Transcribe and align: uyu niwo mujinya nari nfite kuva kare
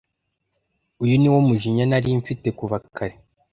uyu 1.03 1.15
niwo 1.19 1.39
mujinya 1.47 1.83
nari 1.89 2.09
nfite 2.19 2.47
kuva 2.59 2.75
kare 2.95 3.15